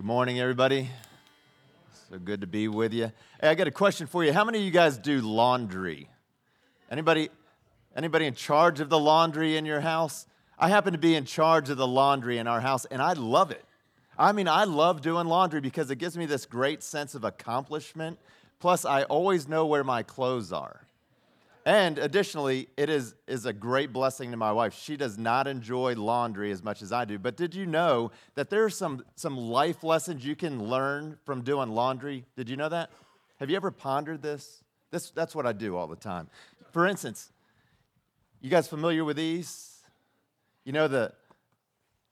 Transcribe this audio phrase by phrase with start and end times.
[0.00, 0.88] Good morning, everybody.
[2.08, 3.12] So good to be with you.
[3.38, 4.32] Hey, I got a question for you.
[4.32, 6.08] How many of you guys do laundry?
[6.90, 7.28] Anybody,
[7.94, 10.26] anybody in charge of the laundry in your house?
[10.58, 13.50] I happen to be in charge of the laundry in our house, and I love
[13.50, 13.62] it.
[14.18, 18.18] I mean, I love doing laundry because it gives me this great sense of accomplishment.
[18.58, 20.80] Plus, I always know where my clothes are.
[21.66, 24.74] And additionally, it is, is a great blessing to my wife.
[24.74, 27.18] She does not enjoy laundry as much as I do.
[27.18, 31.42] But did you know that there are some, some life lessons you can learn from
[31.42, 32.24] doing laundry?
[32.34, 32.90] Did you know that?
[33.38, 34.64] Have you ever pondered this?
[34.90, 36.28] this that's what I do all the time.
[36.72, 37.30] For instance,
[38.40, 39.80] you guys familiar with these?
[40.64, 41.12] You know the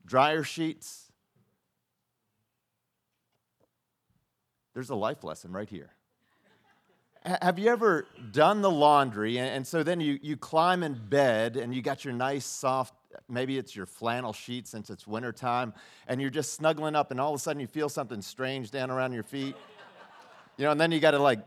[0.05, 1.11] dryer sheets?
[4.75, 5.91] There's a life lesson right here
[7.25, 11.75] have you ever done the laundry and, so then you, you climb in bed and
[11.75, 12.95] you got your nice soft
[13.29, 15.73] maybe it's your flannel sheet since it's wintertime
[16.07, 18.91] and you're just snuggling up and all of a sudden you feel something strange down
[18.91, 19.57] around your feet?
[20.57, 21.41] You know and then you got to like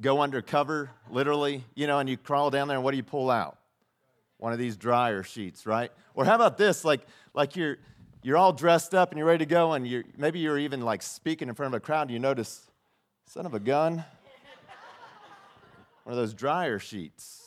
[0.00, 3.02] go under cover literally you know and you crawl down there and what do you
[3.04, 3.58] pull out?
[4.38, 5.90] One of these dryer sheets right?
[6.14, 7.00] Or how about this like
[7.32, 7.78] like you're
[8.22, 11.02] you're all dressed up and you're ready to go and you're maybe you're even like
[11.02, 12.70] speaking in front of a crowd and you notice
[13.26, 14.04] son of a gun
[16.04, 17.42] one of those dryer sheets.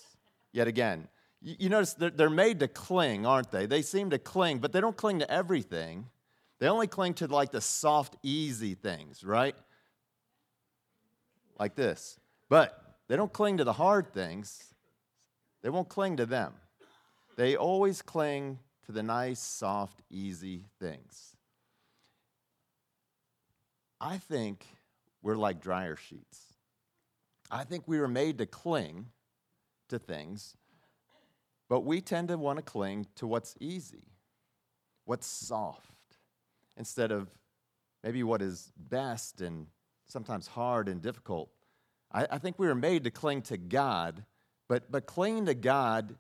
[0.52, 1.08] Yet again,
[1.42, 3.68] you, notice they're made to cling, aren't they?
[3.68, 6.08] They seem to cling, but they don't cling to everything.
[6.60, 9.56] They only cling to like the soft, easy things, right?
[11.60, 12.20] Like this.
[12.50, 14.74] But they don't cling to the hard things.
[15.62, 16.54] They won't cling to them.
[17.36, 21.36] They always cling to the nice, soft, easy things.
[24.02, 24.66] I think
[25.22, 26.47] we're like dryer sheets.
[27.50, 29.08] I think we were made to cling
[29.90, 30.56] to things,
[31.70, 34.04] but we tend to want to cling to what's easy,
[35.06, 35.92] what's soft,
[36.76, 37.30] instead of
[38.04, 39.68] maybe what is best and
[40.08, 41.50] sometimes hard and difficult.
[42.12, 44.24] I, I think we were made to cling to God,
[44.68, 46.16] but, but clinging to God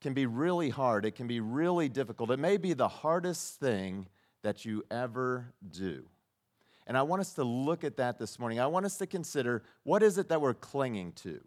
[0.00, 1.04] can be really hard.
[1.04, 2.30] It can be really difficult.
[2.30, 4.06] It may be the hardest thing
[4.42, 6.04] that you ever do.
[6.86, 8.60] And I want us to look at that this morning.
[8.60, 11.40] I want us to consider what is it that we're clinging to?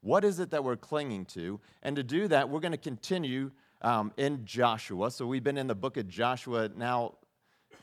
[0.00, 1.60] What is it that we're clinging to?
[1.82, 5.10] And to do that, we're going to continue um, in Joshua.
[5.10, 7.14] So we've been in the book of Joshua now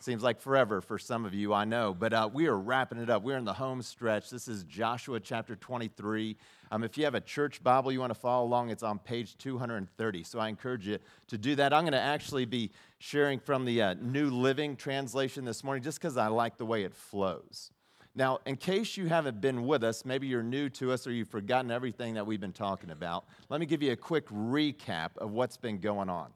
[0.01, 1.93] Seems like forever for some of you, I know.
[1.93, 3.21] But uh, we are wrapping it up.
[3.21, 4.29] We're in the home stretch.
[4.29, 6.37] This is Joshua chapter 23.
[6.71, 9.37] Um, if you have a church Bible you want to follow along, it's on page
[9.37, 10.23] 230.
[10.23, 11.73] So I encourage you to do that.
[11.73, 15.99] I'm going to actually be sharing from the uh, New Living Translation this morning just
[15.99, 17.71] because I like the way it flows.
[18.15, 21.29] Now, in case you haven't been with us, maybe you're new to us or you've
[21.29, 25.31] forgotten everything that we've been talking about, let me give you a quick recap of
[25.31, 26.31] what's been going on.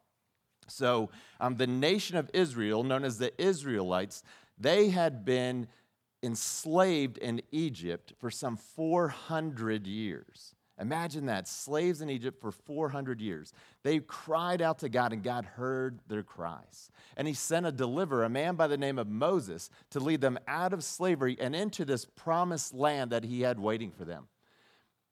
[0.68, 1.10] So,
[1.42, 4.24] um, the nation of Israel, known as the Israelites,
[4.58, 5.68] they had been
[6.24, 10.56] enslaved in Egypt for some 400 years.
[10.80, 13.54] Imagine that, slaves in Egypt for 400 years.
[13.84, 16.90] They cried out to God, and God heard their cries.
[17.16, 20.40] And He sent a deliverer, a man by the name of Moses, to lead them
[20.48, 24.28] out of slavery and into this promised land that He had waiting for them.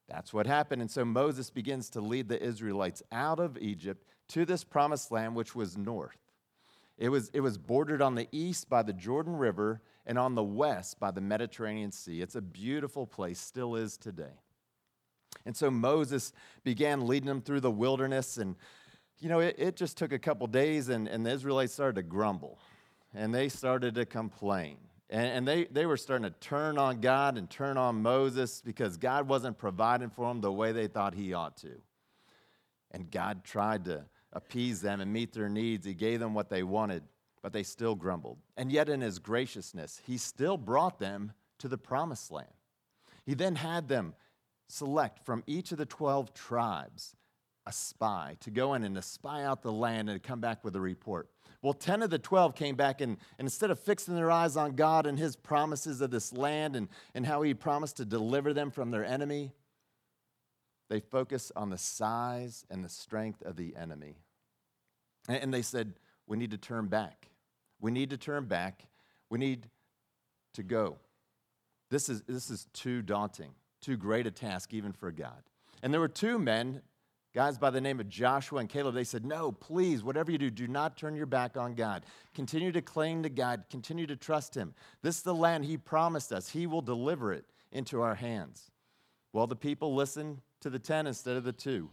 [0.07, 0.81] That's what happened.
[0.81, 5.35] And so Moses begins to lead the Israelites out of Egypt to this promised land,
[5.35, 6.17] which was north.
[7.01, 10.43] It was, it was bordered on the east by the Jordan River and on the
[10.43, 12.21] west by the Mediterranean Sea.
[12.21, 14.39] It's a beautiful place, still is today.
[15.45, 16.31] And so Moses
[16.63, 18.55] began leading them through the wilderness, and
[19.19, 22.03] you know, it, it just took a couple days, and, and the Israelites started to
[22.03, 22.59] grumble
[23.13, 24.77] and they started to complain.
[25.09, 28.97] And, and they, they were starting to turn on God and turn on Moses because
[28.97, 31.81] God wasn't providing for them the way they thought He ought to.
[32.91, 35.85] And God tried to appease them and meet their needs.
[35.85, 37.03] He gave them what they wanted,
[37.41, 38.37] but they still grumbled.
[38.57, 42.47] And yet, in his graciousness, he still brought them to the promised land.
[43.25, 44.15] He then had them
[44.67, 47.15] select from each of the 12 tribes
[47.67, 50.63] a spy to go in and to spy out the land and to come back
[50.63, 51.29] with a report.
[51.61, 54.75] Well, 10 of the 12 came back and, and instead of fixing their eyes on
[54.75, 58.71] God and his promises of this land and, and how he promised to deliver them
[58.71, 59.51] from their enemy,
[60.89, 64.17] they focused on the size and the strength of the enemy.
[65.35, 65.93] And they said,
[66.27, 67.27] We need to turn back.
[67.79, 68.85] We need to turn back.
[69.29, 69.67] We need
[70.53, 70.97] to go.
[71.89, 73.51] This is, this is too daunting,
[73.81, 75.43] too great a task, even for God.
[75.83, 76.81] And there were two men,
[77.33, 78.95] guys by the name of Joshua and Caleb.
[78.95, 82.05] They said, No, please, whatever you do, do not turn your back on God.
[82.33, 84.73] Continue to cling to God, continue to trust Him.
[85.01, 88.71] This is the land He promised us, He will deliver it into our hands.
[89.33, 91.89] Well, the people listened to the 10 instead of the two.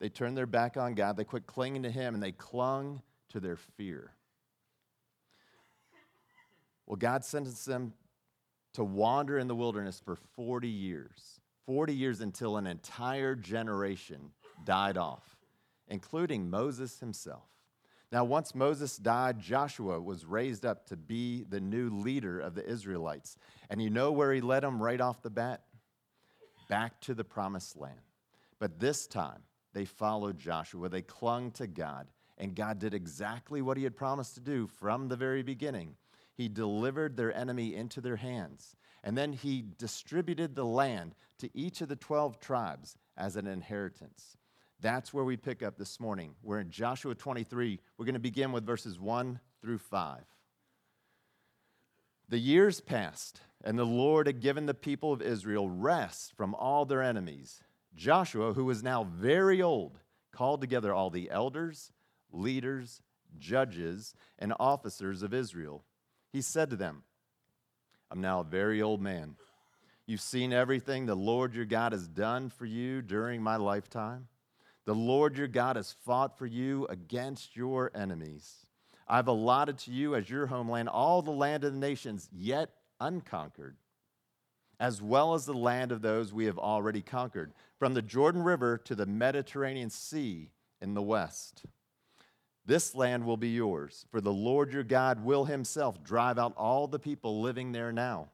[0.00, 3.40] They turned their back on God, they quit clinging to Him, and they clung to
[3.40, 4.12] their fear.
[6.86, 7.94] Well, God sentenced them
[8.74, 11.40] to wander in the wilderness for 40 years.
[11.66, 14.30] 40 years until an entire generation
[14.64, 15.36] died off,
[15.88, 17.44] including Moses himself.
[18.12, 22.64] Now, once Moses died, Joshua was raised up to be the new leader of the
[22.64, 23.36] Israelites.
[23.70, 25.62] And you know where he led them right off the bat?
[26.68, 27.98] Back to the promised land.
[28.60, 29.42] But this time,
[29.74, 30.88] they followed Joshua.
[30.88, 32.06] They clung to God.
[32.38, 35.96] And God did exactly what he had promised to do from the very beginning.
[36.34, 38.76] He delivered their enemy into their hands.
[39.02, 44.36] And then he distributed the land to each of the 12 tribes as an inheritance.
[44.80, 46.34] That's where we pick up this morning.
[46.42, 47.80] We're in Joshua 23.
[47.96, 50.24] We're going to begin with verses 1 through 5.
[52.28, 56.84] The years passed, and the Lord had given the people of Israel rest from all
[56.84, 57.62] their enemies.
[57.94, 59.98] Joshua, who was now very old,
[60.32, 61.92] called together all the elders,
[62.32, 63.02] leaders,
[63.38, 65.84] judges, and officers of Israel.
[66.32, 67.04] He said to them,
[68.10, 69.36] I'm now a very old man.
[70.06, 74.28] You've seen everything the Lord your God has done for you during my lifetime.
[74.84, 78.66] The Lord your God has fought for you against your enemies.
[79.08, 82.70] I've allotted to you as your homeland all the land of the nations yet
[83.00, 83.76] unconquered,
[84.84, 88.76] as well as the land of those we have already conquered, from the Jordan River
[88.76, 91.64] to the Mediterranean Sea in the west.
[92.66, 96.86] This land will be yours, for the Lord your God will himself drive out all
[96.86, 98.28] the people living there now.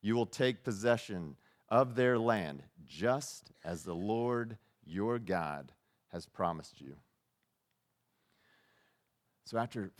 [0.00, 1.34] You will take possession
[1.68, 5.72] of their land, just as the Lord your God
[6.12, 6.94] has promised you.
[9.44, 9.90] So, after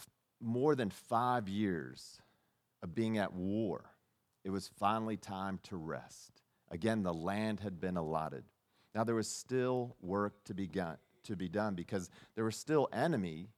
[0.40, 2.20] more than five years
[2.80, 3.89] of being at war,
[4.44, 6.42] it was finally time to rest.
[6.70, 8.44] Again, the land had been allotted.
[8.94, 10.68] Now, there was still work to be,
[11.24, 13.48] to be done because there were still enemies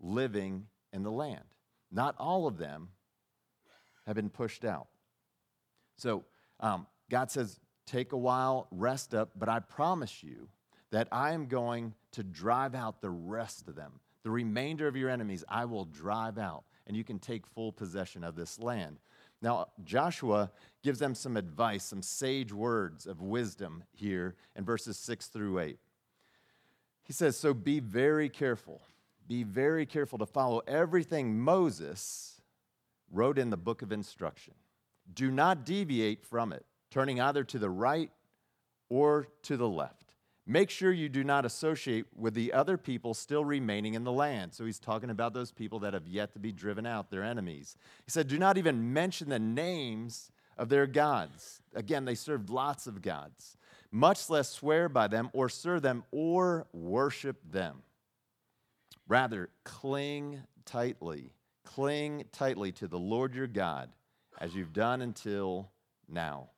[0.00, 1.44] living in the land.
[1.90, 2.88] Not all of them
[4.06, 4.88] have been pushed out.
[5.96, 6.24] So,
[6.60, 10.48] um, God says, Take a while, rest up, but I promise you
[10.90, 14.00] that I am going to drive out the rest of them.
[14.24, 18.24] The remainder of your enemies, I will drive out, and you can take full possession
[18.24, 18.98] of this land.
[19.40, 20.50] Now, Joshua
[20.82, 25.78] gives them some advice, some sage words of wisdom here in verses 6 through 8.
[27.04, 28.82] He says, So be very careful.
[29.26, 32.40] Be very careful to follow everything Moses
[33.10, 34.54] wrote in the book of instruction.
[35.14, 38.10] Do not deviate from it, turning either to the right
[38.88, 40.07] or to the left
[40.50, 44.54] Make sure you do not associate with the other people still remaining in the land.
[44.54, 47.76] So he's talking about those people that have yet to be driven out, their enemies.
[48.06, 51.60] He said, Do not even mention the names of their gods.
[51.74, 53.58] Again, they served lots of gods,
[53.92, 57.82] much less swear by them or serve them or worship them.
[59.06, 61.34] Rather, cling tightly,
[61.66, 63.90] cling tightly to the Lord your God
[64.40, 65.70] as you've done until
[66.08, 66.48] now.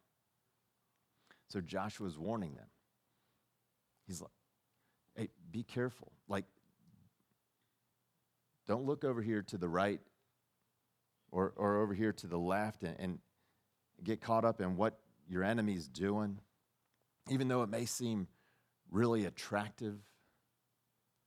[1.48, 2.69] So Joshua's warning them.
[4.10, 4.30] He's like,
[5.14, 6.10] hey, be careful.
[6.26, 6.44] Like,
[8.66, 10.00] don't look over here to the right
[11.30, 13.18] or, or over here to the left and, and
[14.02, 14.98] get caught up in what
[15.28, 16.40] your enemy's doing,
[17.28, 18.26] even though it may seem
[18.90, 19.94] really attractive,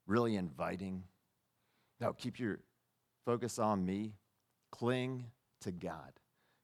[0.06, 1.04] really inviting.
[2.02, 2.60] No, keep your
[3.26, 4.12] focus on me.
[4.72, 5.28] Cling
[5.62, 6.12] to God.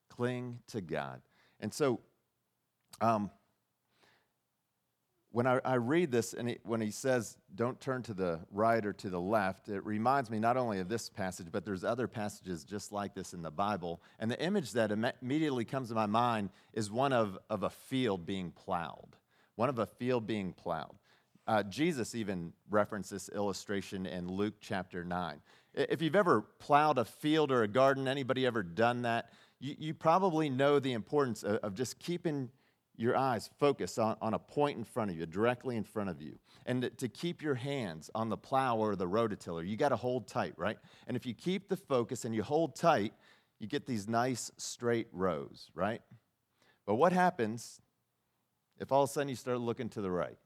[0.10, 1.22] Cling to God.
[1.62, 2.02] And so,
[3.00, 3.32] um,
[5.32, 8.94] when I, I, read this and when he says, don't turn to the right or
[8.94, 12.64] to the left, it reminds me not only of this passage, but there's other passages
[12.64, 14.02] just like this in the Bible.
[14.20, 17.70] And the image that Im- immediately comes to my mind is one of, of a
[17.70, 19.16] field being plowed,
[19.56, 20.96] one of a field being plowed.
[21.46, 25.42] Uh, Jesus even referenced this illustration in Luke chapter 9.
[25.76, 29.32] If you've ever plowed a field or a garden, anybody ever done that?
[29.60, 32.50] You, you probably know the importance of, of just keeping
[33.00, 36.22] your eyes focus on, on a point in front of you, directly in front of
[36.22, 36.38] you.
[36.66, 40.28] And to, keep your hands on the plow or the rototiller, you got to hold
[40.28, 40.78] tight, right?
[41.08, 43.14] And if you keep the focus and you hold tight,
[43.58, 46.02] you get these nice straight rows, right?
[46.86, 47.80] But what happens
[48.80, 50.38] if all of a sudden you start looking to the right?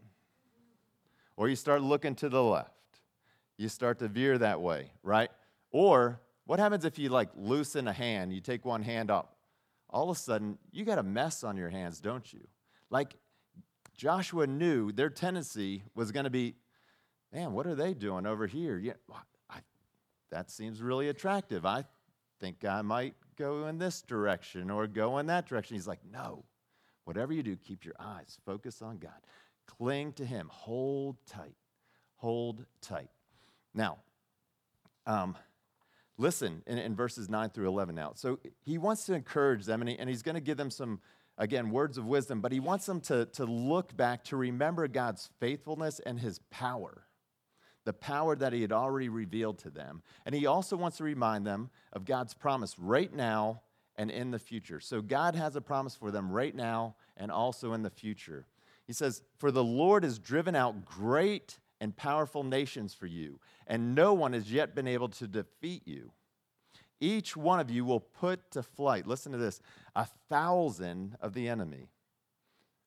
[1.35, 2.69] Or you start looking to the left?
[3.57, 5.31] You start to veer that way, right?
[5.71, 9.32] Or what happens if you like loosen a hand, you take one hand off?
[9.93, 12.41] All of a sudden you got a mess on your hands, don't you?
[12.89, 13.15] Like
[13.95, 16.55] Joshua knew their tendency was going to be,
[17.31, 18.77] man, what are they doing over here?
[18.77, 18.93] Yeah,
[19.49, 19.59] I,
[20.31, 21.65] that seems really attractive.
[21.65, 21.85] I
[22.39, 25.75] think I might go in this direction or go in that direction.
[25.75, 26.43] He's like, no.
[27.05, 29.11] Whatever you do, keep your eyes focused on God.
[29.67, 30.49] Cling to Him.
[30.51, 31.55] Hold tight.
[32.15, 33.09] Hold tight.
[33.73, 33.97] Now,
[35.05, 35.35] um,
[36.17, 38.11] Listen in, in verses 9 through 11 now.
[38.15, 40.99] So he wants to encourage them, and, he, and he's going to give them some,
[41.37, 45.29] again, words of wisdom, but he wants them to, to look back, to remember God's
[45.39, 47.05] faithfulness and his power,
[47.85, 50.03] the power that he had already revealed to them.
[50.25, 53.61] And he also wants to remind them of God's promise right now
[53.95, 54.79] and in the future.
[54.79, 58.45] So God has a promise for them right now and also in the future.
[58.85, 63.93] He says, For the Lord has driven out great and powerful nations for you, and
[63.93, 66.13] no one has yet been able to defeat you.
[67.01, 69.59] Each one of you will put to flight, listen to this,
[69.93, 71.89] a thousand of the enemy.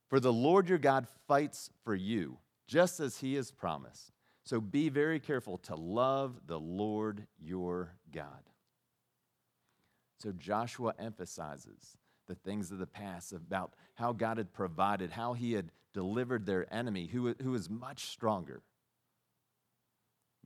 [0.09, 4.13] For the Lord your God fights for you, just as he has promised.
[4.45, 8.49] So be very careful to love the Lord your God.
[10.21, 11.99] So Joshua emphasizes
[12.29, 16.73] the things of the past about how God had provided, how he had delivered their
[16.73, 18.63] enemy, who, who was much stronger,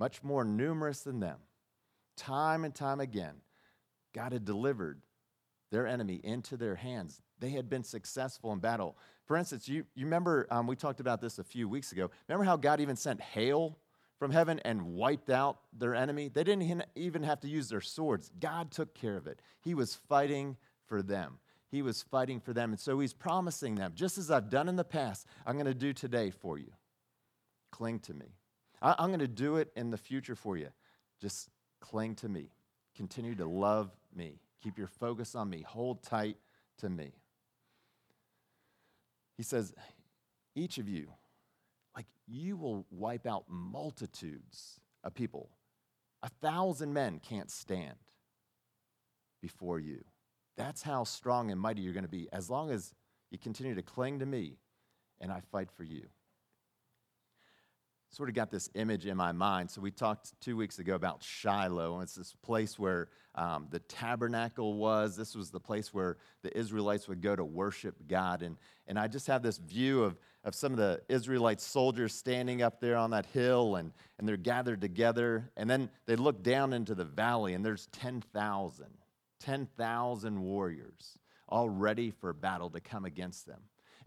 [0.00, 1.36] much more numerous than them.
[2.16, 3.34] Time and time again,
[4.14, 5.02] God had delivered
[5.70, 7.22] their enemy into their hands.
[7.38, 8.96] They had been successful in battle.
[9.26, 12.10] For instance, you, you remember, um, we talked about this a few weeks ago.
[12.26, 13.78] Remember how God even sent hail
[14.18, 16.28] from heaven and wiped out their enemy?
[16.28, 18.32] They didn't even have to use their swords.
[18.40, 19.40] God took care of it.
[19.60, 21.38] He was fighting for them.
[21.70, 22.70] He was fighting for them.
[22.70, 25.74] And so he's promising them, just as I've done in the past, I'm going to
[25.74, 26.72] do today for you.
[27.70, 28.34] Cling to me.
[28.82, 30.68] I, I'm going to do it in the future for you.
[31.20, 31.48] Just
[31.80, 32.50] cling to me.
[32.96, 34.40] Continue to love me.
[34.62, 35.62] Keep your focus on me.
[35.62, 36.36] Hold tight
[36.78, 37.12] to me.
[39.36, 39.74] He says,
[40.54, 41.08] each of you,
[41.96, 45.50] like you will wipe out multitudes of people.
[46.22, 47.96] A thousand men can't stand
[49.40, 50.04] before you.
[50.56, 52.92] That's how strong and mighty you're going to be as long as
[53.30, 54.58] you continue to cling to me
[55.20, 56.08] and I fight for you.
[58.10, 59.70] Sort of got this image in my mind.
[59.70, 63.78] So, we talked two weeks ago about Shiloh, and it's this place where um, the
[63.80, 65.16] tabernacle was.
[65.16, 68.42] This was the place where the Israelites would go to worship God.
[68.42, 68.56] And,
[68.88, 72.80] and I just have this view of, of some of the Israelite soldiers standing up
[72.80, 75.50] there on that hill, and, and they're gathered together.
[75.56, 78.86] And then they look down into the valley, and there's 10,000
[79.40, 83.60] 10,000 warriors all ready for battle to come against them.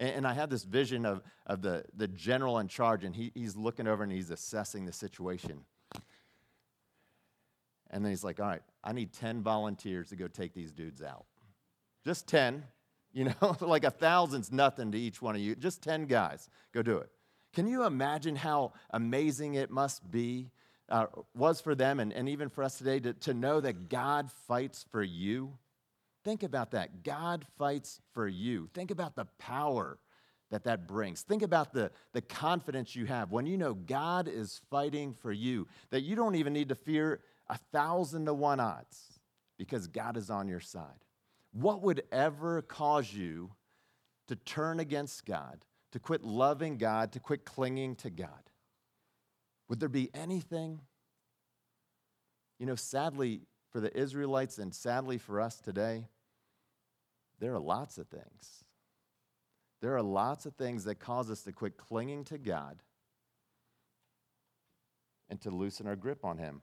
[0.04, 3.32] And, and, I had this vision of, of the, the general in charge, and he,
[3.34, 5.62] he's looking over and he's assessing the situation.
[7.90, 11.02] And then he's like, All right, I need 10 volunteers to go take these dudes
[11.02, 11.26] out.
[12.06, 12.64] Just 10.
[13.16, 15.54] You know, like a thousand's nothing to each one of you.
[15.54, 16.50] Just 10 guys.
[16.74, 17.12] Go do it.
[17.54, 20.50] Can you imagine how amazing it must be
[20.90, 21.06] uh,
[21.36, 24.84] was for them and, and even for us today to, to know that God fights
[24.92, 25.54] for you.
[26.24, 27.04] Think about that.
[27.04, 28.70] God fights for you.
[28.74, 30.00] Think about the power
[30.52, 31.24] that that brings.
[31.24, 35.68] Think about the, the confidence you have when you know God is fighting for you,
[35.90, 39.20] that you don't even need to fear a thousand to one odds
[39.58, 41.06] because God is on your side.
[41.52, 43.52] What would ever cause you
[44.28, 48.30] to turn against God, to quit loving God, to quit clinging to God?
[49.70, 50.82] Would there be anything?
[52.60, 56.06] You know, sadly for the Israelites and sadly for us today,
[57.44, 58.64] there are lots of things.
[59.82, 62.82] There are lots of things that cause us to quit clinging to God
[65.30, 66.62] and to loosen our grip on Him.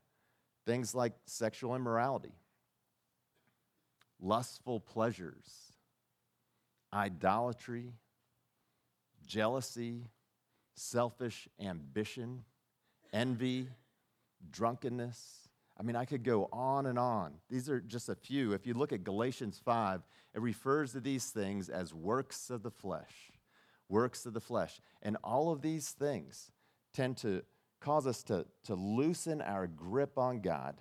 [0.65, 2.33] Things like sexual immorality,
[4.19, 5.75] lustful pleasures,
[6.95, 7.93] idolatry,
[9.27, 10.07] jealousy,
[10.77, 12.45] selfish ambition,
[13.13, 13.69] envy,
[14.51, 15.50] drunkenness.
[15.81, 17.33] I mean, I could go on and on.
[17.49, 18.53] These are just a few.
[18.53, 20.03] If you look at Galatians 5,
[20.35, 23.33] it refers to these things as works of the flesh.
[23.89, 24.83] Works of the flesh.
[25.01, 26.53] And all of these things
[26.93, 27.43] tend to
[27.81, 30.77] cause us to, to loosen our grip on God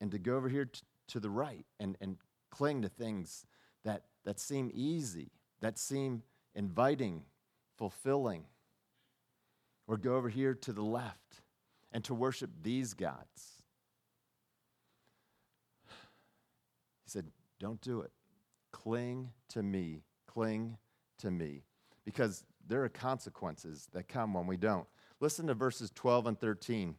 [0.00, 2.16] and to go over here t- to the right and, and
[2.52, 3.44] cling to things
[3.84, 6.22] that, that seem easy, that seem
[6.54, 7.24] inviting,
[7.76, 8.44] fulfilling
[9.88, 11.42] or go over here to the left
[11.92, 13.62] and to worship these gods.
[17.04, 17.26] He said,
[17.58, 18.12] Don't do it.
[18.72, 20.02] Cling to me.
[20.26, 20.76] Cling
[21.18, 21.64] to me.
[22.04, 24.86] Because there are consequences that come when we don't.
[25.20, 26.94] Listen to verses 12 and 13.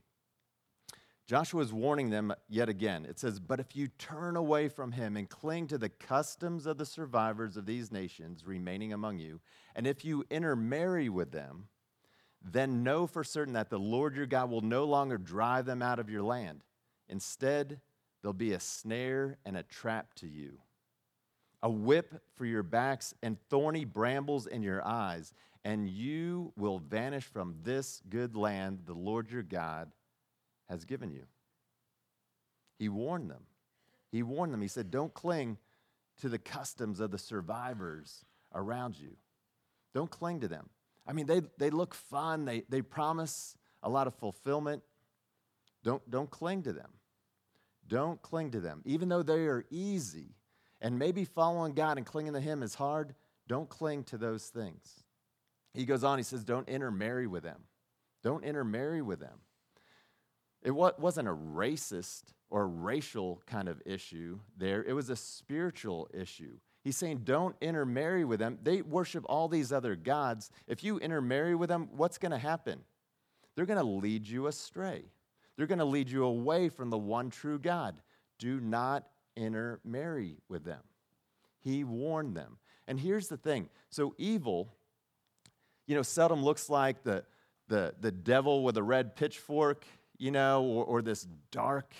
[1.28, 3.06] Joshua is warning them yet again.
[3.06, 6.78] It says, But if you turn away from him and cling to the customs of
[6.78, 9.40] the survivors of these nations remaining among you,
[9.74, 11.70] and if you intermarry with them,
[12.44, 16.00] then know for certain that the Lord your God will no longer drive them out
[16.00, 16.64] of your land.
[17.08, 17.80] Instead,
[18.22, 20.60] they'll be a snare and a trap to you,
[21.62, 25.34] a whip for your backs and thorny brambles in your eyes,
[25.64, 29.92] and you will vanish from this good land the Lord your God
[30.70, 31.26] has given you.
[32.80, 33.44] He warned them.
[34.12, 34.62] He warned them.
[34.62, 35.58] He said, Don't cling
[36.22, 39.18] to the customs of the survivors around you.
[39.94, 40.70] Don't cling to them.
[41.08, 44.84] I mean, they, they look fun, they, they promise a lot of fulfillment.
[45.84, 46.92] Don't, don't cling to them.
[47.88, 48.82] Don't cling to them.
[48.86, 50.36] Even though they are easy,
[50.80, 53.16] and maybe following God and clinging to Him is hard,
[53.48, 55.04] don't cling to those things.
[55.74, 57.62] He goes on, he says, Don't intermarry with them.
[58.24, 59.40] Don't intermarry with them.
[60.64, 66.58] It wasn't a racist or racial kind of issue there, it was a spiritual issue.
[66.84, 68.58] He's saying, don't intermarry with them.
[68.64, 70.50] They worship all these other gods.
[70.68, 72.82] If you intermarry with them, what's going to happen?
[73.56, 75.04] They're going to lead you astray.
[75.56, 78.02] They're going to lead you away from the one true God.
[78.40, 80.82] Do not intermarry with them.
[81.60, 82.58] He warned them.
[82.88, 84.74] And here's the thing so, evil,
[85.86, 87.24] you know, seldom looks like the,
[87.68, 89.86] the, the devil with a red pitchfork,
[90.18, 91.94] you know, or, or this dark,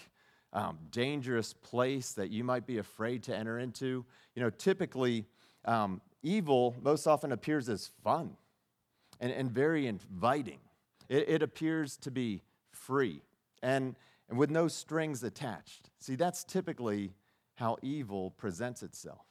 [0.54, 4.06] um, dangerous place that you might be afraid to enter into.
[4.36, 5.26] You know, typically,
[5.66, 8.36] um, evil most often appears as fun
[9.20, 10.60] and, and very inviting.
[11.10, 12.42] It, it appears to be
[12.72, 13.22] free
[13.62, 13.96] and,
[14.30, 15.90] and with no strings attached.
[16.00, 17.14] See, that's typically
[17.56, 19.26] how evil presents itself.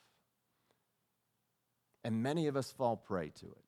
[2.04, 3.64] And many of us fall prey to it.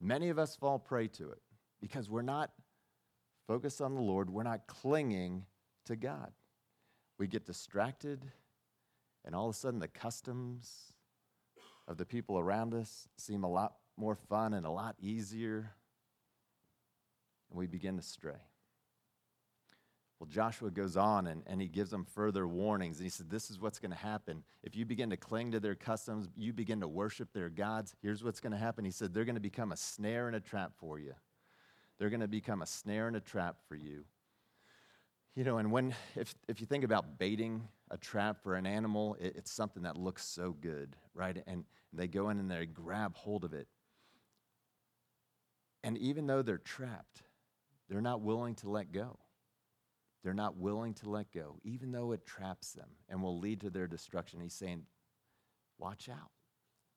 [0.00, 1.42] Many of us fall prey to it
[1.80, 2.50] because we're not
[3.46, 5.44] focused on the Lord, we're not clinging
[5.88, 6.32] to God.
[7.18, 8.24] We get distracted,
[9.24, 10.92] and all of a sudden, the customs
[11.86, 15.72] of the people around us seem a lot more fun and a lot easier,
[17.50, 18.40] and we begin to stray.
[20.18, 22.98] Well, Joshua goes on and, and he gives them further warnings.
[22.98, 24.42] And he said, This is what's going to happen.
[24.64, 28.24] If you begin to cling to their customs, you begin to worship their gods, here's
[28.24, 28.84] what's going to happen.
[28.84, 31.14] He said, They're going to become a snare and a trap for you.
[31.98, 34.04] They're going to become a snare and a trap for you.
[35.38, 39.16] You know, and when, if, if you think about baiting a trap for an animal,
[39.20, 41.40] it, it's something that looks so good, right?
[41.46, 43.68] And they go in and they grab hold of it.
[45.84, 47.22] And even though they're trapped,
[47.88, 49.16] they're not willing to let go.
[50.24, 53.70] They're not willing to let go, even though it traps them and will lead to
[53.70, 54.40] their destruction.
[54.40, 54.86] He's saying,
[55.78, 56.32] Watch out.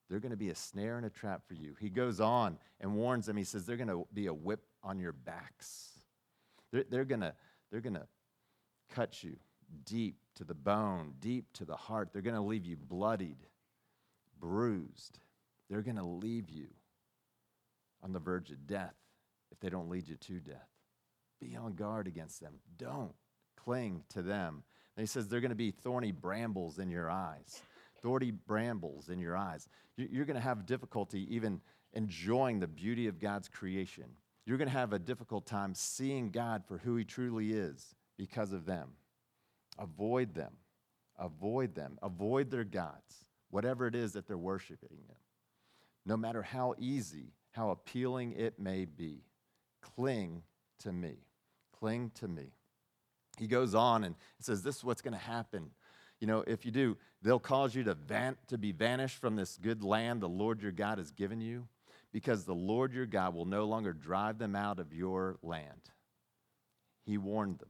[0.09, 1.75] They're going to be a snare and a trap for you.
[1.79, 3.37] He goes on and warns them.
[3.37, 5.89] He says, They're going to be a whip on your backs.
[6.71, 7.35] They're, they're going to
[7.71, 8.07] they're going to
[8.91, 9.37] cut you
[9.85, 12.09] deep to the bone, deep to the heart.
[12.11, 13.37] They're going to leave you bloodied,
[14.39, 15.19] bruised.
[15.69, 16.67] They're going to leave you
[18.03, 18.95] on the verge of death
[19.51, 20.67] if they don't lead you to death.
[21.39, 22.55] Be on guard against them.
[22.77, 23.13] Don't
[23.55, 24.63] cling to them.
[24.95, 27.61] And he says they're going to be thorny brambles in your eyes.
[28.01, 29.67] Thorny brambles in your eyes.
[29.95, 31.61] You're going to have difficulty even
[31.93, 34.05] enjoying the beauty of God's creation.
[34.45, 38.51] You're going to have a difficult time seeing God for who He truly is because
[38.51, 38.89] of them.
[39.79, 40.53] Avoid them.
[41.19, 41.97] Avoid them.
[42.01, 45.17] Avoid their gods, whatever it is that they're worshiping them.
[46.05, 49.23] No matter how easy, how appealing it may be,
[49.81, 50.43] cling
[50.79, 51.17] to me.
[51.79, 52.53] Cling to me.
[53.37, 55.71] He goes on and says, This is what's going to happen.
[56.19, 59.57] You know, if you do, they'll cause you to, van- to be vanished from this
[59.57, 61.67] good land the Lord your God has given you,
[62.11, 65.89] because the Lord your God will no longer drive them out of your land.
[67.03, 67.69] He warned them.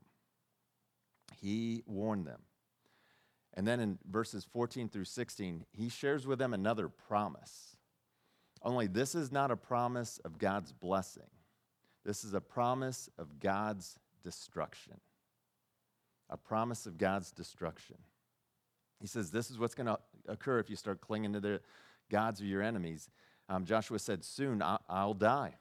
[1.41, 2.41] He warned them.
[3.53, 7.75] And then in verses 14 through 16, he shares with them another promise.
[8.63, 11.29] Only this is not a promise of God's blessing.
[12.05, 14.99] This is a promise of God's destruction.
[16.29, 17.97] A promise of God's destruction.
[19.01, 21.59] He says, This is what's going to occur if you start clinging to the
[22.09, 23.09] gods of your enemies.
[23.49, 25.55] Um, Joshua said, Soon I'll die,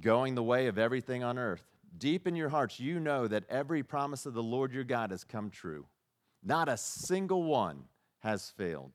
[0.00, 1.64] going the way of everything on earth.
[1.96, 5.24] Deep in your hearts, you know that every promise of the Lord your God has
[5.24, 5.86] come true.
[6.44, 7.84] Not a single one
[8.20, 8.92] has failed.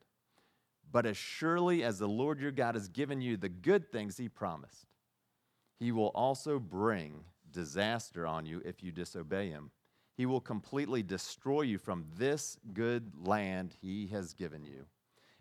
[0.90, 4.28] But as surely as the Lord your God has given you the good things he
[4.28, 4.86] promised,
[5.80, 9.70] he will also bring disaster on you if you disobey him.
[10.16, 14.86] He will completely destroy you from this good land he has given you.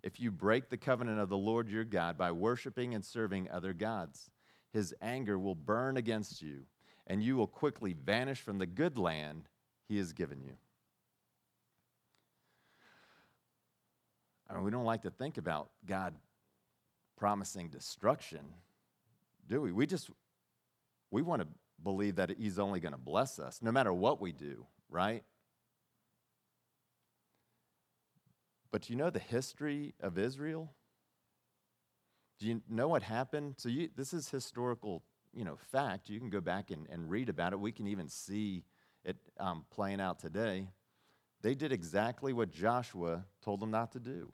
[0.02, 3.74] If you break the covenant of the Lord your God by worshiping and serving other
[3.74, 4.32] gods,
[4.72, 6.63] his anger will burn against you,
[7.08, 9.50] and you will quickly vanish from the good land
[9.88, 10.54] he has given you.
[14.50, 16.13] I mean, we don't like to think about God
[17.18, 18.42] promising destruction,
[19.48, 19.72] do we?
[19.72, 20.10] We just
[21.12, 21.48] we want to
[21.84, 25.24] believe that He's only going to bless us no matter what we do, right?
[28.72, 30.74] But do you know the history of Israel?
[32.39, 33.56] Do you know what happened?
[33.58, 36.10] So you, this is historical, you know, fact.
[36.10, 37.60] You can go back and, and read about it.
[37.60, 38.63] We can even see
[39.04, 40.67] it um, playing out today.
[41.41, 44.32] they did exactly what Joshua told them not to do.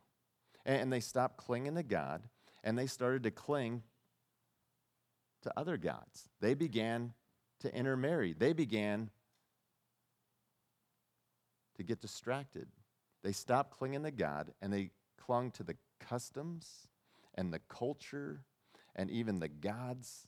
[0.65, 2.21] And they stopped clinging to God
[2.63, 3.81] and they started to cling
[5.41, 6.29] to other gods.
[6.41, 7.13] They began
[7.61, 8.33] to intermarry.
[8.33, 9.09] They began
[11.77, 12.67] to get distracted.
[13.23, 16.87] They stopped clinging to God and they clung to the customs
[17.35, 18.41] and the culture
[18.95, 20.27] and even the gods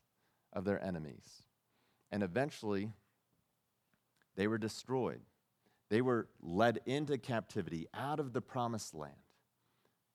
[0.54, 1.44] of their enemies.
[2.12, 2.92] And eventually,
[4.36, 5.22] they were destroyed.
[5.90, 9.14] They were led into captivity out of the promised land.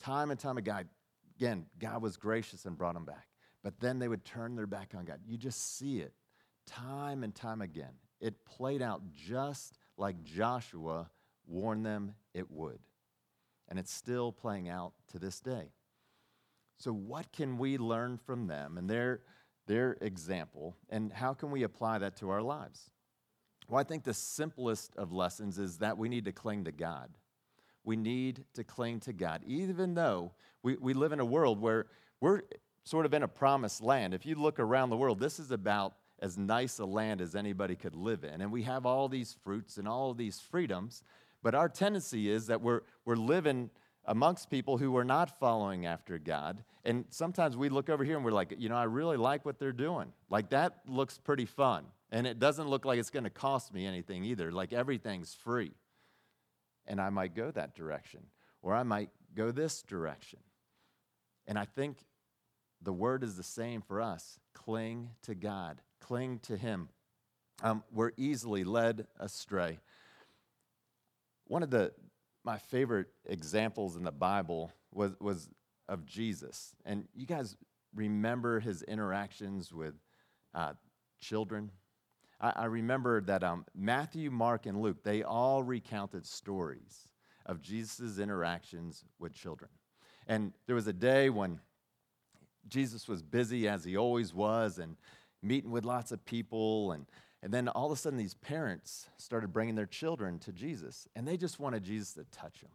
[0.01, 3.29] Time and time again, God was gracious and brought them back.
[3.63, 5.21] But then they would turn their back on God.
[5.27, 6.13] You just see it
[6.67, 7.93] time and time again.
[8.21, 11.11] It played out just like Joshua
[11.47, 12.79] warned them it would.
[13.69, 15.73] And it's still playing out to this day.
[16.79, 19.21] So, what can we learn from them and their,
[19.67, 22.91] their example, and how can we apply that to our lives?
[23.69, 27.11] Well, I think the simplest of lessons is that we need to cling to God.
[27.85, 31.87] We need to cling to God, even though we, we live in a world where
[32.21, 32.43] we're
[32.85, 34.15] sort of in a promised land.
[34.15, 37.77] If you look around the world, this is about as nice a land as anybody
[37.77, 38.41] could live in.
[38.41, 41.03] And we have all these fruits and all these freedoms,
[41.43, 43.71] but our tendency is that we're, we're living
[44.07, 46.63] amongst people who are not following after God.
[46.85, 49.59] And sometimes we look over here and we're like, you know, I really like what
[49.59, 50.13] they're doing.
[50.31, 51.85] Like that looks pretty fun.
[52.11, 54.53] And it doesn't look like it's going to cost me anything either.
[54.53, 55.73] Like everything's free.
[56.87, 58.21] And I might go that direction,
[58.63, 60.39] or I might go this direction.
[61.49, 61.99] And I think
[62.81, 66.89] the word is the same for us cling to God, cling to Him.
[67.63, 69.81] Um, we're easily led astray.
[71.49, 71.93] One of the
[72.47, 75.51] my favorite examples in the Bible was, was
[75.89, 76.73] of Jesus.
[76.85, 77.57] And you guys
[77.93, 79.95] remember his interactions with
[80.55, 80.75] uh,
[81.21, 81.73] children?
[82.41, 87.09] I, I, remember that um, Matthew, Mark, and Luke, they all recounted stories
[87.47, 89.71] of Jesus' interactions with children.
[90.29, 91.59] And there was a day when
[92.69, 94.97] Jesus was busy, as he always was, and
[95.43, 97.07] meeting with lots of people and
[97.47, 101.29] and then all of a sudden, these parents started bringing their children to Jesus, and
[101.29, 102.73] they just wanted Jesus to touch them.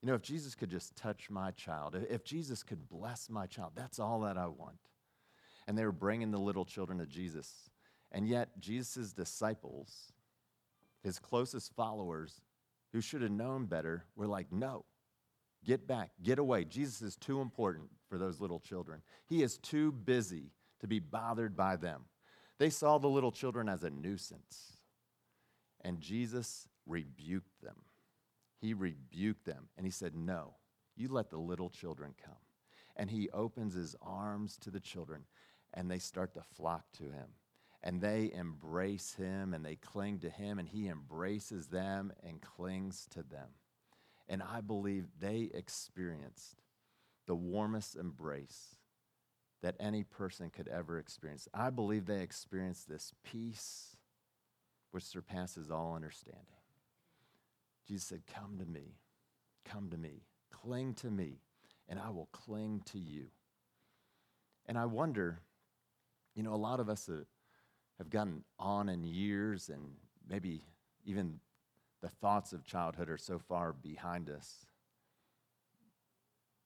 [0.00, 3.72] You know, if Jesus could just touch my child, if Jesus could bless my child,
[3.74, 4.78] that's all that I want.
[5.68, 7.68] And they were bringing the little children to Jesus.
[8.10, 10.14] And yet, Jesus' disciples,
[11.02, 12.40] his closest followers,
[12.94, 14.86] who should have known better, were like, no,
[15.62, 16.64] get back, get away.
[16.64, 19.02] Jesus is too important for those little children.
[19.26, 22.06] He is too busy to be bothered by them.
[22.58, 24.74] They saw the little children as a nuisance.
[25.82, 27.76] And Jesus rebuked them.
[28.60, 30.54] He rebuked them and he said, No,
[30.96, 32.36] you let the little children come.
[32.96, 35.24] And he opens his arms to the children
[35.74, 37.28] and they start to flock to him.
[37.82, 43.06] And they embrace him and they cling to him and he embraces them and clings
[43.10, 43.48] to them.
[44.28, 46.62] And I believe they experienced
[47.26, 48.76] the warmest embrace
[49.64, 51.48] that any person could ever experience.
[51.54, 53.96] I believe they experienced this peace
[54.90, 56.44] which surpasses all understanding.
[57.88, 58.98] Jesus said, Come to me,
[59.64, 61.38] come to me, cling to me,
[61.88, 63.28] and I will cling to you.
[64.66, 65.40] And I wonder,
[66.34, 67.08] you know, a lot of us
[67.96, 69.92] have gotten on in years, and
[70.28, 70.60] maybe
[71.06, 71.40] even
[72.02, 74.66] the thoughts of childhood are so far behind us.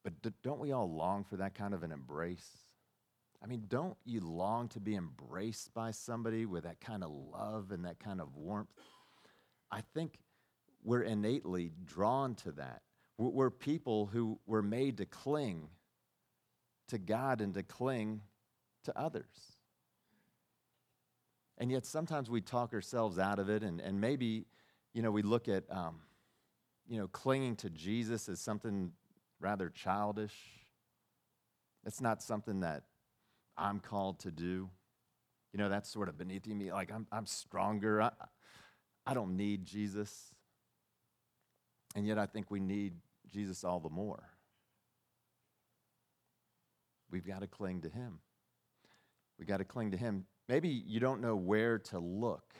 [0.02, 2.67] But don't we all long for that kind of an embrace?
[3.42, 7.70] I mean, don't you long to be embraced by somebody with that kind of love
[7.70, 8.70] and that kind of warmth?
[9.70, 10.18] I think
[10.82, 12.82] we're innately drawn to that.
[13.16, 15.68] We're people who were made to cling
[16.88, 18.22] to God and to cling
[18.84, 19.56] to others.
[21.58, 24.46] And yet sometimes we talk ourselves out of it, and, and maybe,
[24.94, 25.96] you know, we look at, um,
[26.88, 28.92] you know, clinging to Jesus as something
[29.40, 30.34] rather childish.
[31.84, 32.84] It's not something that
[33.58, 34.68] I'm called to do.
[35.52, 36.72] You know, that's sort of beneath me.
[36.72, 38.02] Like, I'm, I'm stronger.
[38.02, 38.10] I,
[39.06, 40.30] I don't need Jesus.
[41.96, 42.94] And yet, I think we need
[43.26, 44.22] Jesus all the more.
[47.10, 48.18] We've got to cling to Him.
[49.38, 50.26] We've got to cling to Him.
[50.48, 52.54] Maybe you don't know where to look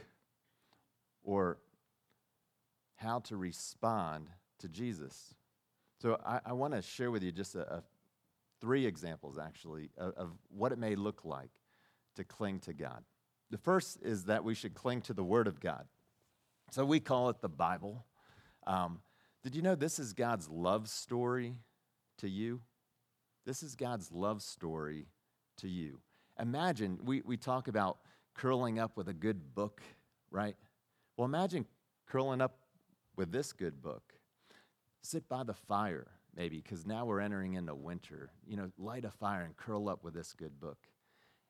[1.23, 1.59] or
[2.97, 4.29] how to respond
[4.61, 5.35] to Jesus.
[6.01, 7.83] So, I, I want to share with you just a, a
[8.61, 11.51] three examples actually of, of, what it may look like
[12.17, 13.05] to cling to God.
[13.51, 15.87] The first is that we should cling to the Word of God.
[16.71, 18.05] So we call it the Bible.
[18.67, 19.01] Um,
[19.43, 21.55] did you know this is God's love story
[22.19, 22.61] to you?
[23.47, 25.07] This is God's love story
[25.59, 26.01] to you.
[26.39, 27.99] Imagine, we, we talk about
[28.35, 29.83] curling up with a good book,
[30.31, 30.55] right?
[31.17, 31.65] Well, imagine
[32.07, 32.59] curling up
[33.17, 34.13] with this good book.
[35.03, 36.09] Sit by the fire,
[36.39, 38.31] maybe, because now we're entering into winter.
[38.47, 40.79] You know, light a fire and curl up with this good book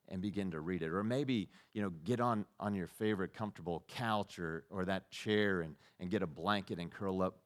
[0.09, 0.89] and begin to read it.
[0.89, 5.61] Or maybe, you know, get on, on your favorite comfortable couch or, or that chair
[5.61, 7.37] and, and get a blanket and curl up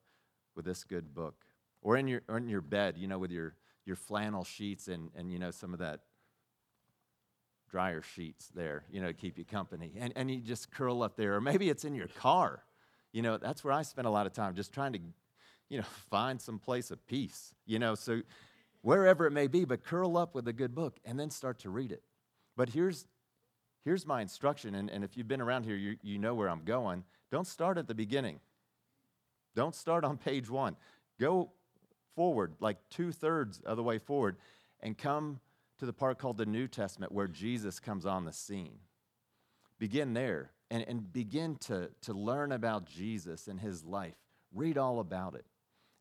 [0.55, 1.35] with this good book.
[1.83, 5.11] Or in your, or in your bed, you know, with your, your flannel sheets and,
[5.17, 6.03] and, you know, some of that
[7.69, 9.95] dryer sheets there, you know, to keep you company.
[9.99, 11.35] And, and you just curl up there.
[11.35, 12.63] Or maybe it's in your car.
[13.13, 15.01] You know, that's where I spend a lot of time, just trying to,
[15.73, 18.21] you know, find some place of peace, you know, so
[18.83, 21.71] wherever it may be, but curl up with a good book and then start to
[21.71, 22.03] read it.
[22.57, 23.07] But here's,
[23.83, 26.65] here's my instruction, and, and if you've been around here, you, you know where I'm
[26.65, 27.05] going.
[27.31, 28.41] Don't start at the beginning.
[29.57, 30.77] Don't start on page one.
[31.19, 31.53] Go
[32.15, 34.37] forward, like two thirds of the way forward,
[34.81, 35.41] and come
[35.79, 38.75] to the part called the New Testament where Jesus comes on the scene.
[39.79, 44.15] Begin there and, and begin to, to learn about Jesus and his life.
[44.55, 45.47] Read all about it,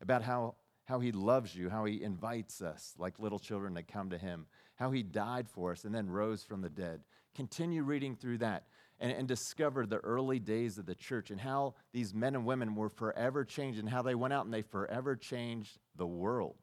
[0.02, 4.10] about how, how he loves you, how he invites us like little children to come
[4.10, 7.00] to him, how he died for us and then rose from the dead.
[7.34, 8.64] Continue reading through that
[9.00, 12.74] and, and discover the early days of the church and how these men and women
[12.74, 16.56] were forever changed and how they went out and they forever changed the world.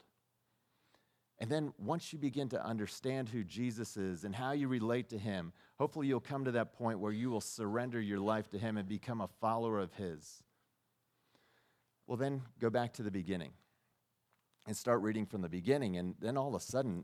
[1.39, 5.17] And then once you begin to understand who Jesus is and how you relate to
[5.17, 8.75] him, hopefully you'll come to that point where you will surrender your life to him
[8.75, 10.43] and become a follower of his.
[12.10, 13.52] Well, then go back to the beginning
[14.65, 15.95] and start reading from the beginning.
[15.95, 17.04] And then all of a sudden,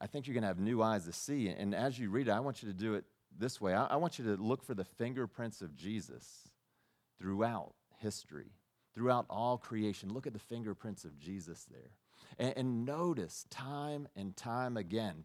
[0.00, 1.48] I think you're going to have new eyes to see.
[1.48, 3.04] And as you read it, I want you to do it
[3.36, 6.50] this way I, I want you to look for the fingerprints of Jesus
[7.18, 8.52] throughout history,
[8.94, 10.14] throughout all creation.
[10.14, 11.90] Look at the fingerprints of Jesus there.
[12.38, 15.24] And, and notice time and time again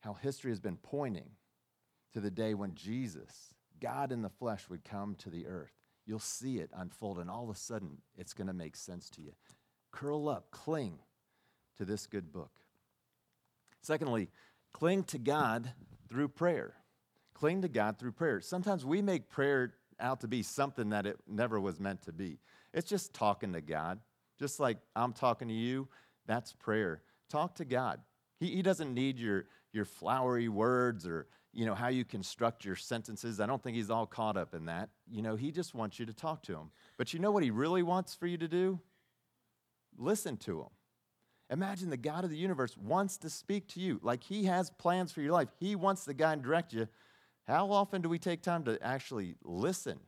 [0.00, 1.28] how history has been pointing
[2.14, 5.81] to the day when Jesus, God in the flesh, would come to the earth.
[6.06, 9.22] You'll see it unfold, and all of a sudden, it's going to make sense to
[9.22, 9.32] you.
[9.92, 10.98] Curl up, cling
[11.78, 12.50] to this good book.
[13.82, 14.28] Secondly,
[14.72, 15.72] cling to God
[16.08, 16.74] through prayer.
[17.34, 18.40] Cling to God through prayer.
[18.40, 22.38] Sometimes we make prayer out to be something that it never was meant to be.
[22.72, 24.00] It's just talking to God.
[24.38, 25.88] Just like I'm talking to you,
[26.26, 27.02] that's prayer.
[27.30, 28.00] Talk to God.
[28.38, 32.76] He, he doesn't need your, your flowery words or you know how you construct your
[32.76, 33.40] sentences.
[33.40, 34.88] I don't think he's all caught up in that.
[35.10, 36.70] You know, he just wants you to talk to him.
[36.96, 38.80] But you know what he really wants for you to do?
[39.98, 40.68] Listen to him.
[41.50, 44.00] Imagine the God of the universe wants to speak to you.
[44.02, 45.48] Like he has plans for your life.
[45.60, 46.88] He wants to guide and direct you.
[47.46, 49.98] How often do we take time to actually listen?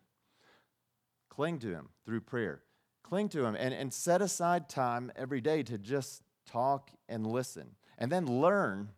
[1.29, 2.63] Cling to him through prayer.
[3.03, 7.73] Cling to him and, and set aside time every day to just talk and listen.
[7.99, 8.89] And then learn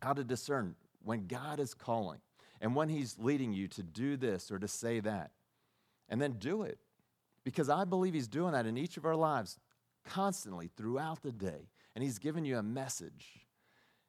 [0.00, 2.20] how to discern when God is calling
[2.60, 5.30] and when he's leading you to do this or to say that.
[6.08, 6.78] And then do it.
[7.44, 9.58] Because I believe he's doing that in each of our lives
[10.04, 11.68] constantly throughout the day.
[11.94, 13.46] And He's given you a message.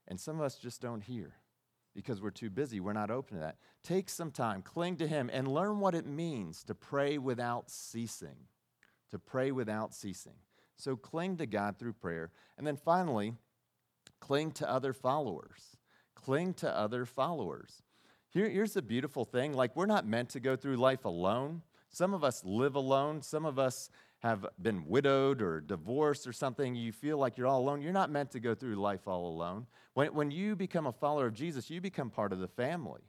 [0.08, 1.34] And some of us just don't hear
[1.96, 2.80] because we're too busy.
[2.80, 3.58] We're not open to that.
[3.84, 8.48] Take some time, cling to Him, and learn what it means to pray without ceasing.
[9.12, 10.34] To pray without ceasing.
[10.76, 12.32] So cling to God through prayer.
[12.58, 13.34] And then finally,
[14.20, 15.78] cling to other followers.
[16.24, 17.82] Cling to other followers.
[18.30, 21.62] Here, here's the beautiful thing like, we're not meant to go through life alone.
[21.90, 23.22] Some of us live alone.
[23.22, 23.90] Some of us
[24.24, 27.82] have been widowed or divorced or something, you feel like you're all alone.
[27.82, 29.68] You're not meant to go through life all alone.
[29.96, 33.02] When, when you become a follower of Jesus, you become part of the family,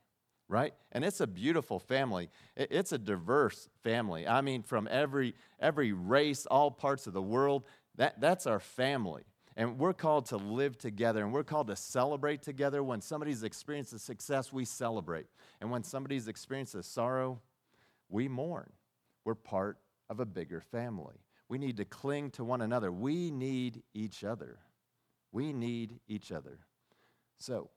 [0.49, 0.75] right?
[0.91, 2.31] And it's a beautiful family.
[2.57, 4.27] It, it's a diverse family.
[4.27, 7.63] I mean, from every, every race, all parts of the world,
[7.95, 9.23] that, that's our family.
[9.57, 12.83] And we're called to live together and we're called to celebrate together.
[12.83, 15.27] When somebody's experienced a success, we celebrate.
[15.61, 17.41] And when somebody's experienced a sorrow,
[18.09, 18.73] we mourn.
[19.25, 19.79] We're part
[20.11, 21.17] of a bigger family.
[21.49, 22.91] We need to cling to one another.
[22.91, 24.59] We need each other.
[25.31, 26.59] We need each other.
[27.39, 27.71] So,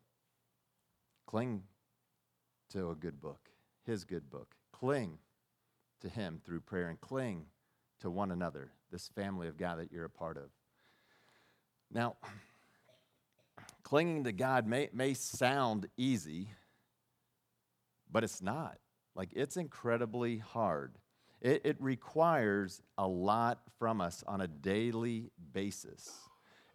[1.25, 1.63] cling
[2.71, 3.49] to a good book,
[3.85, 4.55] his good book.
[4.71, 5.17] Cling
[6.01, 7.45] to him through prayer and cling
[7.99, 10.49] to one another, this family of God that you're a part of.
[11.91, 12.15] Now,
[13.83, 16.49] clinging to God may, may sound easy,
[18.11, 18.77] but it's not.
[19.15, 20.97] Like, it's incredibly hard.
[21.41, 26.11] It, it requires a lot from us on a daily basis.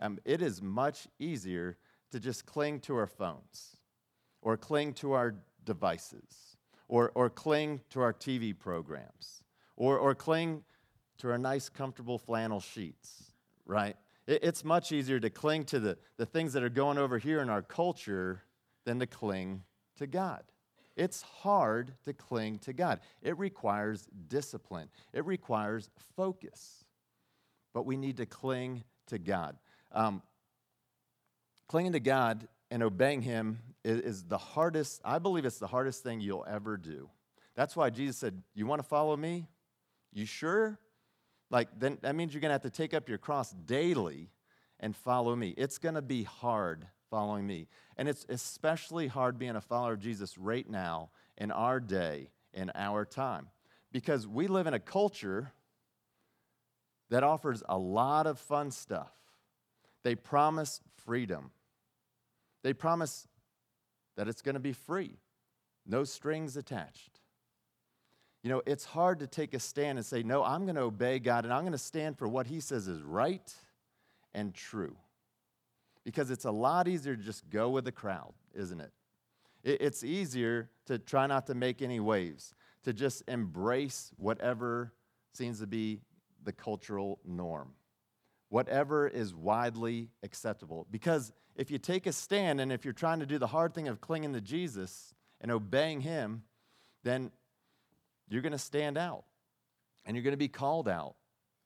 [0.00, 1.76] Um, it is much easier
[2.10, 3.76] to just cling to our phones
[4.40, 6.56] or cling to our devices
[6.88, 9.42] or, or cling to our TV programs
[9.76, 10.62] or, or cling
[11.18, 13.32] to our nice, comfortable flannel sheets,
[13.64, 13.96] right?
[14.26, 17.40] It, it's much easier to cling to the, the things that are going over here
[17.40, 18.42] in our culture
[18.84, 19.62] than to cling
[19.96, 20.42] to God.
[20.96, 23.00] It's hard to cling to God.
[23.22, 26.84] It requires discipline, it requires focus.
[27.74, 29.56] But we need to cling to God.
[29.92, 30.22] Um,
[31.68, 36.02] clinging to God and obeying Him is, is the hardest, I believe it's the hardest
[36.02, 37.08] thing you'll ever do.
[37.54, 39.46] That's why Jesus said, You want to follow me?
[40.12, 40.78] You sure?
[41.52, 44.30] Like, then that means you're going to have to take up your cross daily
[44.80, 45.54] and follow me.
[45.56, 47.68] It's going to be hard following me.
[47.98, 52.72] And it's especially hard being a follower of Jesus right now in our day, in
[52.74, 53.50] our time,
[53.92, 55.52] because we live in a culture
[57.10, 59.12] that offers a lot of fun stuff.
[60.04, 61.50] They promise freedom,
[62.62, 63.28] they promise
[64.16, 65.18] that it's going to be free,
[65.86, 67.20] no strings attached.
[68.42, 71.18] You know, it's hard to take a stand and say, No, I'm going to obey
[71.18, 73.54] God and I'm going to stand for what He says is right
[74.34, 74.96] and true.
[76.04, 78.90] Because it's a lot easier to just go with the crowd, isn't it?
[79.62, 82.52] It's easier to try not to make any waves,
[82.82, 84.92] to just embrace whatever
[85.32, 86.00] seems to be
[86.42, 87.74] the cultural norm,
[88.48, 90.88] whatever is widely acceptable.
[90.90, 93.86] Because if you take a stand and if you're trying to do the hard thing
[93.86, 96.42] of clinging to Jesus and obeying Him,
[97.04, 97.30] then
[98.32, 99.24] you're going to stand out
[100.04, 101.14] and you're going to be called out.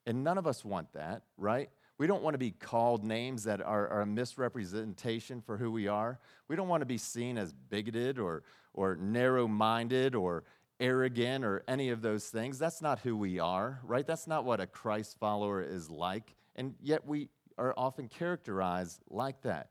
[0.06, 1.70] And none of us want that, right?
[1.98, 5.88] We don't want to be called names that are, are, a misrepresentation for who we
[5.88, 6.18] are.
[6.46, 8.42] We don't want to be seen as bigoted or,
[8.74, 10.44] or narrow minded or
[10.78, 12.58] arrogant or any of those things.
[12.58, 14.06] That's not who we are, right?
[14.06, 16.36] That's not what a Christ follower is like.
[16.54, 19.70] And yet we are often characterized like that.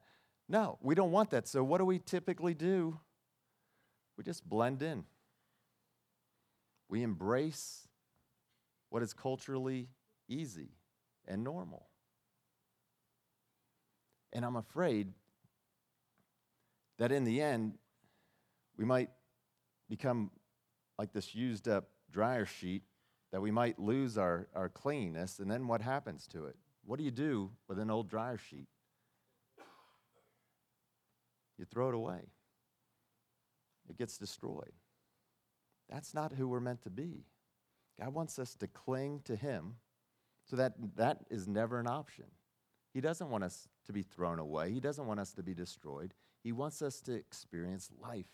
[0.50, 1.48] No, we don't want that.
[1.48, 3.00] So what do we typically do?
[4.18, 5.06] We just blend in.
[6.90, 7.88] We embrace
[8.90, 9.90] what is culturally
[10.28, 10.70] easy
[11.28, 11.88] and normal.
[14.34, 15.14] And I'm afraid
[16.98, 17.78] that in the end,
[18.78, 19.10] we might
[19.90, 20.32] become
[20.98, 22.84] like this used up dryer sheet,
[23.32, 25.40] that we might lose our, our cleanness.
[25.40, 26.56] And then what happens to it?
[26.86, 28.68] What do you do with an old dryer sheet?
[31.58, 32.22] You throw it away,
[33.90, 34.74] it gets destroyed.
[35.90, 37.26] That's not who we're meant to be.
[38.00, 39.76] God wants us to cling to Him
[40.50, 42.26] so that that is never an option.
[42.94, 44.72] He doesn't want us to be thrown away.
[44.72, 46.14] He doesn't want us to be destroyed.
[46.44, 48.30] He wants us to experience life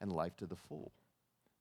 [0.00, 0.92] and life to the full.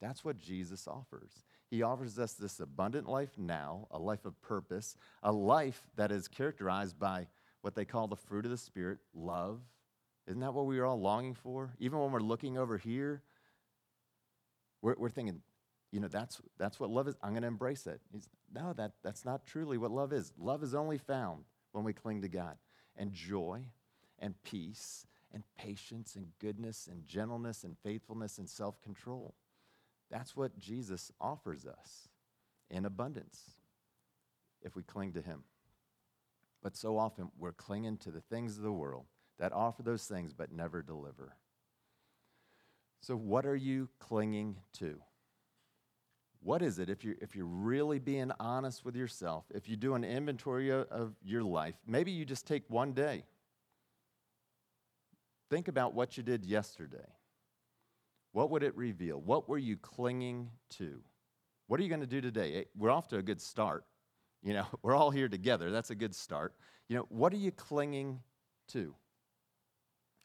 [0.02, 1.46] That's what Jesus offers.
[1.70, 6.28] He offers us this abundant life now, a life of purpose, a life that is
[6.28, 7.28] characterized by
[7.62, 9.62] what they call the fruit of the Spirit love.
[10.28, 11.74] Isn't that what we are all longing for?
[11.80, 13.24] Even when we're looking over here,
[14.84, 15.42] we're, we're thinking,
[15.92, 17.16] you know, that's, that's what love is.
[17.24, 18.02] I'm going to embrace it.
[18.12, 20.32] He's, no, that, that's not truly what love is.
[20.38, 22.58] Love is only found when we cling to God.
[22.96, 23.62] And joy
[24.20, 29.34] and peace and patience and goodness and gentleness and faithfulness and self control.
[30.12, 32.10] That's what Jesus offers us
[32.70, 33.40] in abundance
[34.62, 35.44] if we cling to Him.
[36.62, 39.06] But so often we're clinging to the things of the world
[39.40, 41.36] that offer those things but never deliver.
[43.04, 44.98] So, what are you clinging to?
[46.42, 49.96] What is it, if you're, if you're really being honest with yourself, if you do
[49.96, 53.26] an inventory of your life, maybe you just take one day.
[55.50, 57.10] Think about what you did yesterday.
[58.32, 59.20] What would it reveal?
[59.20, 61.02] What were you clinging to?
[61.68, 62.56] What are you going to do today?
[62.56, 63.84] Eh, we're off to a good start.
[64.42, 65.72] You know, we're all here together.
[65.72, 66.54] That's a good start.
[66.88, 68.22] You know, what are you clinging
[68.70, 68.96] to?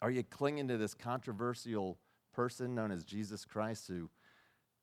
[0.00, 1.98] Are you clinging to this controversial
[2.38, 4.08] person known as Jesus Christ who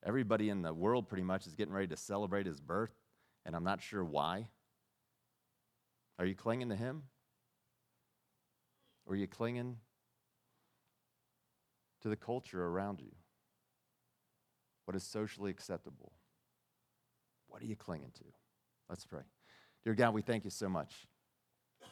[0.06, 2.94] Everybody in the world pretty much is getting ready to celebrate his birth,
[3.44, 4.48] and I'm not sure why.
[6.20, 7.04] Are you clinging to him?
[9.06, 9.78] Or are you clinging
[12.04, 13.12] to the culture around you?
[14.86, 16.12] What is socially acceptable?
[17.48, 18.26] What are you clinging to?
[18.88, 19.24] Let's pray.
[19.84, 20.94] Dear God, we thank you so much.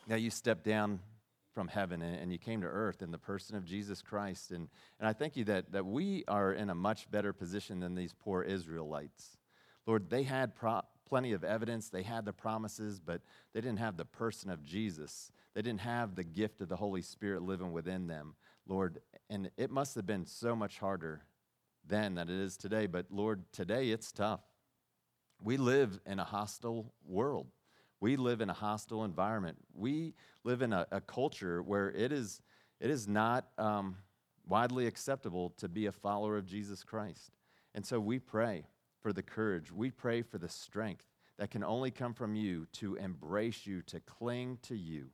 [0.08, 1.00] Now you step down
[1.54, 4.52] from heaven and, you came to earth in the person of Jesus Christ.
[4.52, 4.68] And,
[5.00, 8.14] and I thank you that, that we are in a much better position than these
[8.14, 9.38] poor Israelites.
[9.86, 13.22] Lord, they had pro- plenty of evidence, they had the promises, but
[13.54, 15.32] they didn't have the person of Jesus.
[15.54, 18.36] They didn't have the gift of the Holy Spirit living within them,
[18.68, 19.00] Lord.
[19.30, 21.22] And it must have been so much harder
[21.86, 22.88] then than it is today.
[22.88, 24.42] But Lord, today it's tough.
[25.44, 27.48] We live in a hostile world.
[28.04, 29.58] We live in a hostile environment.
[29.74, 32.42] We live in a, a culture where it is,
[32.82, 33.96] it is not um,
[34.46, 37.32] widely acceptable to be a follower of Jesus Christ.
[37.74, 38.66] And so we pray
[39.02, 41.06] for the courage, we pray for the strength
[41.40, 45.06] that can only come from you to embrace you, to cling to you,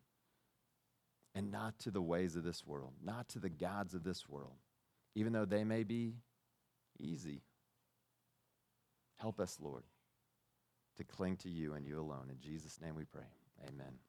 [1.35, 4.57] and not to the ways of this world, not to the gods of this world,
[5.13, 6.15] even though they may be
[6.99, 7.43] easy.
[9.17, 9.83] Help us, Lord,
[10.99, 12.27] to cling to you and you alone.
[12.29, 13.23] In Jesus' name we pray.
[13.67, 14.08] Amen.